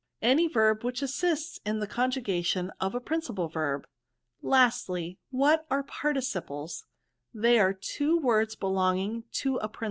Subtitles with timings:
[0.33, 3.85] "Any verb which assists in the conjugation of a principal verb." *^
[4.41, 6.85] Lastly, what are participles?""
[7.35, 9.79] They are two words belonging to a prin